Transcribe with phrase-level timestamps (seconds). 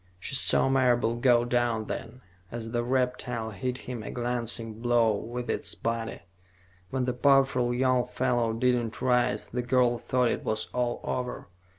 [0.19, 5.47] She saw Marable go down, then, as the reptile hit him a glancing blow with
[5.47, 6.21] its body.
[6.89, 11.49] When the powerful young fellow did not rise, the girl thought it was all over.